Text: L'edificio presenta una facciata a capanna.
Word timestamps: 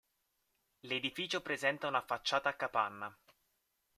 L'edificio 0.87 1.41
presenta 1.43 1.87
una 1.87 2.01
facciata 2.01 2.49
a 2.49 2.55
capanna. 2.55 3.15